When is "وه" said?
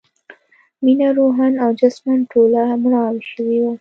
3.61-3.69